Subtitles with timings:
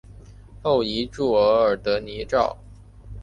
[0.63, 2.57] 后移驻额尔德尼召。